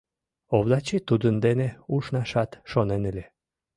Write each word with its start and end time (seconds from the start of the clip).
Овдачи 0.55 0.97
тудын 1.09 1.35
дене 1.45 1.67
ушнашат 1.95 2.51
шонен 2.71 3.03
ыле. 3.11 3.25